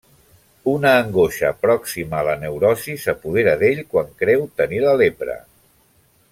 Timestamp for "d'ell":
3.63-3.85